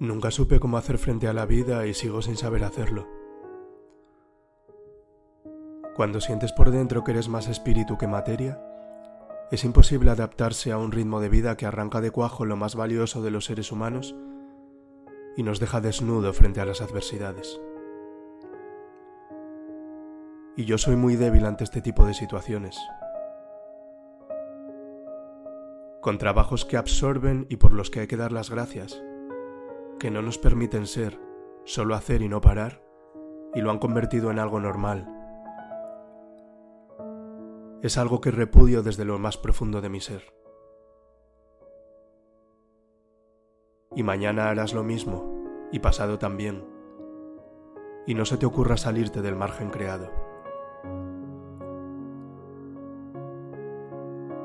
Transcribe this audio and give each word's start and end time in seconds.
Nunca 0.00 0.30
supe 0.30 0.60
cómo 0.60 0.78
hacer 0.78 0.96
frente 0.96 1.28
a 1.28 1.34
la 1.34 1.44
vida 1.44 1.86
y 1.86 1.92
sigo 1.92 2.22
sin 2.22 2.38
saber 2.38 2.64
hacerlo. 2.64 3.06
Cuando 5.94 6.22
sientes 6.22 6.54
por 6.54 6.70
dentro 6.70 7.04
que 7.04 7.10
eres 7.10 7.28
más 7.28 7.48
espíritu 7.48 7.98
que 7.98 8.08
materia, 8.08 8.58
es 9.50 9.62
imposible 9.62 10.10
adaptarse 10.10 10.72
a 10.72 10.78
un 10.78 10.90
ritmo 10.90 11.20
de 11.20 11.28
vida 11.28 11.54
que 11.58 11.66
arranca 11.66 12.00
de 12.00 12.10
cuajo 12.10 12.46
lo 12.46 12.56
más 12.56 12.76
valioso 12.76 13.20
de 13.20 13.30
los 13.30 13.44
seres 13.44 13.72
humanos 13.72 14.16
y 15.36 15.42
nos 15.42 15.60
deja 15.60 15.82
desnudo 15.82 16.32
frente 16.32 16.62
a 16.62 16.64
las 16.64 16.80
adversidades. 16.80 17.60
Y 20.56 20.64
yo 20.64 20.78
soy 20.78 20.96
muy 20.96 21.16
débil 21.16 21.44
ante 21.44 21.64
este 21.64 21.82
tipo 21.82 22.06
de 22.06 22.14
situaciones. 22.14 22.78
Con 26.00 26.16
trabajos 26.16 26.64
que 26.64 26.78
absorben 26.78 27.44
y 27.50 27.56
por 27.56 27.74
los 27.74 27.90
que 27.90 28.00
hay 28.00 28.06
que 28.06 28.16
dar 28.16 28.32
las 28.32 28.48
gracias 28.48 29.02
que 30.00 30.10
no 30.10 30.22
nos 30.22 30.38
permiten 30.38 30.86
ser, 30.86 31.20
solo 31.64 31.94
hacer 31.94 32.22
y 32.22 32.28
no 32.28 32.40
parar, 32.40 32.82
y 33.54 33.60
lo 33.60 33.70
han 33.70 33.78
convertido 33.78 34.30
en 34.30 34.38
algo 34.38 34.58
normal. 34.58 35.06
Es 37.82 37.98
algo 37.98 38.20
que 38.20 38.30
repudio 38.30 38.82
desde 38.82 39.04
lo 39.04 39.18
más 39.18 39.36
profundo 39.36 39.82
de 39.82 39.90
mi 39.90 40.00
ser. 40.00 40.22
Y 43.94 44.02
mañana 44.02 44.48
harás 44.48 44.72
lo 44.72 44.82
mismo, 44.82 45.68
y 45.70 45.80
pasado 45.80 46.18
también, 46.18 46.64
y 48.06 48.14
no 48.14 48.24
se 48.24 48.38
te 48.38 48.46
ocurra 48.46 48.78
salirte 48.78 49.20
del 49.20 49.36
margen 49.36 49.68
creado. 49.68 50.10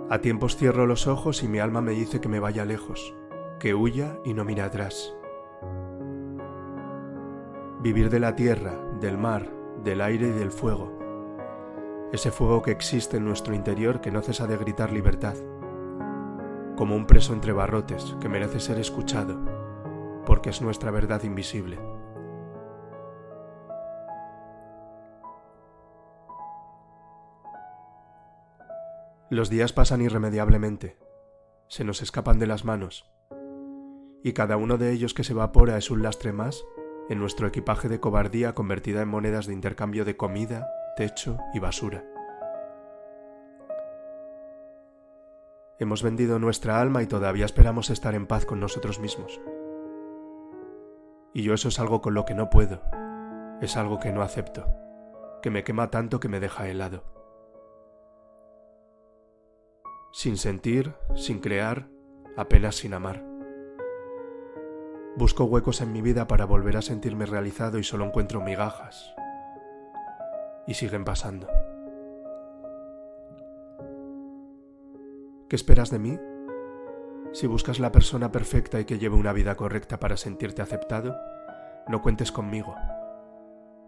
A 0.09 0.19
tiempos 0.19 0.57
cierro 0.57 0.85
los 0.85 1.07
ojos 1.07 1.43
y 1.43 1.47
mi 1.47 1.59
alma 1.59 1.79
me 1.81 1.93
dice 1.93 2.19
que 2.19 2.29
me 2.29 2.41
vaya 2.41 2.65
lejos, 2.65 3.15
que 3.59 3.73
huya 3.73 4.19
y 4.25 4.33
no 4.33 4.43
mire 4.43 4.61
atrás 4.61 5.15
vivir 7.85 8.09
de 8.09 8.19
la 8.19 8.35
tierra, 8.35 8.79
del 8.99 9.15
mar, 9.15 9.47
del 9.83 10.01
aire 10.01 10.29
y 10.29 10.31
del 10.31 10.49
fuego. 10.49 10.97
Ese 12.11 12.31
fuego 12.31 12.63
que 12.63 12.71
existe 12.71 13.17
en 13.17 13.25
nuestro 13.25 13.53
interior 13.53 14.01
que 14.01 14.09
no 14.09 14.23
cesa 14.23 14.47
de 14.47 14.57
gritar 14.57 14.91
libertad, 14.91 15.35
como 16.75 16.95
un 16.95 17.05
preso 17.05 17.31
entre 17.31 17.53
barrotes 17.53 18.15
que 18.19 18.27
merece 18.27 18.59
ser 18.59 18.79
escuchado, 18.79 19.39
porque 20.25 20.49
es 20.49 20.63
nuestra 20.63 20.89
verdad 20.89 21.21
invisible. 21.21 21.77
Los 29.29 29.51
días 29.51 29.73
pasan 29.73 30.01
irremediablemente, 30.01 30.97
se 31.67 31.83
nos 31.83 32.01
escapan 32.01 32.39
de 32.39 32.47
las 32.47 32.65
manos, 32.65 33.07
y 34.23 34.33
cada 34.33 34.57
uno 34.57 34.79
de 34.79 34.91
ellos 34.91 35.13
que 35.13 35.23
se 35.23 35.33
evapora 35.33 35.77
es 35.77 35.91
un 35.91 36.01
lastre 36.01 36.33
más 36.33 36.65
en 37.09 37.19
nuestro 37.19 37.47
equipaje 37.47 37.87
de 37.87 37.99
cobardía 37.99 38.55
convertida 38.55 39.01
en 39.01 39.07
monedas 39.07 39.45
de 39.45 39.53
intercambio 39.53 40.05
de 40.05 40.17
comida, 40.17 40.67
techo 40.95 41.37
y 41.53 41.59
basura. 41.59 42.03
Hemos 45.77 46.03
vendido 46.03 46.39
nuestra 46.39 46.79
alma 46.79 47.03
y 47.03 47.07
todavía 47.07 47.45
esperamos 47.45 47.89
estar 47.89 48.15
en 48.15 48.27
paz 48.27 48.45
con 48.45 48.59
nosotros 48.59 48.99
mismos. 48.99 49.41
Y 51.33 51.43
yo 51.43 51.53
eso 51.53 51.67
es 51.67 51.79
algo 51.79 52.01
con 52.01 52.13
lo 52.13 52.25
que 52.25 52.33
no 52.33 52.49
puedo, 52.49 52.81
es 53.61 53.75
algo 53.75 53.99
que 53.99 54.13
no 54.13 54.21
acepto, 54.21 54.65
que 55.41 55.49
me 55.49 55.65
quema 55.65 55.91
tanto 55.91 56.21
que 56.21 56.29
me 56.29 56.39
deja 56.39 56.69
helado. 56.69 57.03
Sin 60.13 60.37
sentir, 60.37 60.95
sin 61.13 61.39
crear, 61.39 61.89
apenas 62.37 62.77
sin 62.77 62.93
amar. 62.93 63.34
Busco 65.17 65.45
huecos 65.45 65.79
en 65.79 65.93
mi 65.93 66.01
vida 66.01 66.27
para 66.27 66.43
volver 66.43 66.75
a 66.75 66.81
sentirme 66.81 67.25
realizado 67.25 67.79
y 67.79 67.85
solo 67.85 68.03
encuentro 68.03 68.41
migajas. 68.41 69.15
Y 70.67 70.73
siguen 70.73 71.05
pasando. 71.05 71.47
¿Qué 75.47 75.55
esperas 75.55 75.89
de 75.89 75.99
mí? 75.99 76.19
Si 77.31 77.47
buscas 77.47 77.79
la 77.79 77.93
persona 77.93 78.33
perfecta 78.33 78.81
y 78.81 78.83
que 78.83 78.99
lleve 78.99 79.15
una 79.15 79.31
vida 79.31 79.55
correcta 79.55 80.01
para 80.01 80.17
sentirte 80.17 80.61
aceptado, 80.61 81.15
no 81.87 82.01
cuentes 82.01 82.33
conmigo. 82.33 82.75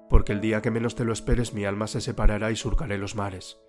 Porque 0.10 0.32
el 0.32 0.40
día 0.40 0.62
que 0.62 0.72
menos 0.72 0.96
te 0.96 1.04
lo 1.04 1.12
esperes 1.12 1.54
mi 1.54 1.66
alma 1.66 1.88
se 1.88 2.00
separará 2.00 2.52
y 2.52 2.56
surcaré 2.56 2.98
los 2.98 3.16
mares. 3.16 3.60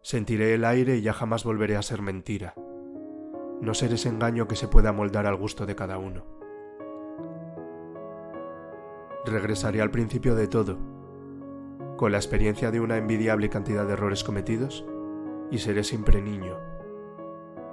Sentiré 0.00 0.54
el 0.54 0.64
aire 0.64 0.96
y 0.96 1.02
ya 1.02 1.12
jamás 1.12 1.42
volveré 1.42 1.76
a 1.76 1.82
ser 1.82 2.02
mentira. 2.02 2.54
No 3.60 3.74
seré 3.74 3.94
ese 3.94 4.10
engaño 4.10 4.46
que 4.46 4.54
se 4.54 4.68
pueda 4.68 4.92
moldar 4.92 5.26
al 5.26 5.34
gusto 5.34 5.66
de 5.66 5.74
cada 5.74 5.98
uno 5.98 6.41
regresaré 9.24 9.80
al 9.80 9.90
principio 9.90 10.34
de 10.34 10.48
todo, 10.48 10.78
con 11.96 12.10
la 12.10 12.18
experiencia 12.18 12.70
de 12.70 12.80
una 12.80 12.96
envidiable 12.96 13.48
cantidad 13.48 13.86
de 13.86 13.92
errores 13.92 14.24
cometidos, 14.24 14.84
y 15.50 15.58
seré 15.58 15.84
siempre 15.84 16.20
niño. 16.20 16.58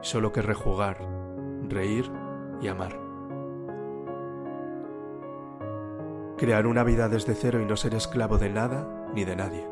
Solo 0.02 0.32
que 0.32 0.42
rejugar, 0.42 0.98
reír 1.68 2.12
y 2.62 2.68
amar. 2.68 3.00
Crear 6.38 6.68
una 6.68 6.84
vida 6.84 7.10
desde 7.10 7.34
cero 7.34 7.60
y 7.62 7.66
no 7.66 7.76
ser 7.76 7.96
esclavo 7.96 8.38
de 8.38 8.50
nada 8.50 9.10
ni 9.14 9.26
de 9.26 9.36
nadie. 9.36 9.68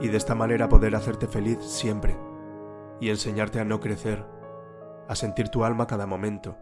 Y 0.00 0.08
de 0.08 0.16
esta 0.16 0.34
manera 0.34 0.68
poder 0.68 0.96
hacerte 0.96 1.28
feliz 1.28 1.58
siempre 1.60 2.18
y 2.98 3.08
enseñarte 3.10 3.60
a 3.60 3.64
no 3.64 3.78
crecer, 3.78 4.26
a 5.08 5.14
sentir 5.14 5.48
tu 5.48 5.64
alma 5.64 5.86
cada 5.86 6.06
momento 6.06 6.56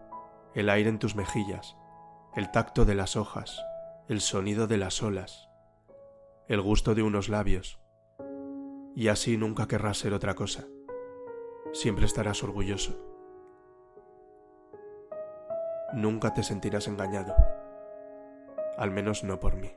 el 0.54 0.68
aire 0.68 0.88
en 0.88 0.98
tus 0.98 1.14
mejillas, 1.14 1.76
el 2.34 2.50
tacto 2.50 2.84
de 2.84 2.94
las 2.94 3.16
hojas, 3.16 3.64
el 4.08 4.20
sonido 4.20 4.66
de 4.66 4.76
las 4.76 5.02
olas, 5.02 5.48
el 6.48 6.60
gusto 6.60 6.94
de 6.94 7.02
unos 7.02 7.28
labios. 7.28 7.80
Y 8.96 9.08
así 9.08 9.36
nunca 9.36 9.68
querrás 9.68 9.98
ser 9.98 10.12
otra 10.12 10.34
cosa. 10.34 10.64
Siempre 11.72 12.06
estarás 12.06 12.42
orgulloso. 12.42 12.98
Nunca 15.92 16.34
te 16.34 16.42
sentirás 16.42 16.88
engañado. 16.88 17.34
Al 18.76 18.90
menos 18.90 19.22
no 19.22 19.38
por 19.38 19.54
mí. 19.54 19.70